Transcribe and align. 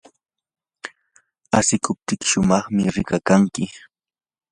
asikuptiyki 1.57 2.25
shumaqmi 2.31 2.83
rikakanki. 2.95 3.63